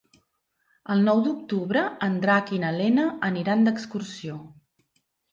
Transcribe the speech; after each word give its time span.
El 0.93 1.01
nou 1.09 1.19
d'octubre 1.25 1.83
en 2.07 2.15
Drac 2.23 2.49
i 2.57 2.61
na 2.63 2.71
Lena 2.77 3.03
aniran 3.27 3.61
d'excursió. 3.67 4.39